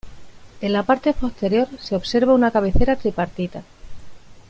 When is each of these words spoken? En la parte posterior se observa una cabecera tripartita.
En 0.61 0.73
la 0.73 0.81
parte 0.81 1.13
posterior 1.13 1.67
se 1.79 1.95
observa 1.95 2.33
una 2.33 2.49
cabecera 2.49 2.95
tripartita. 2.95 3.61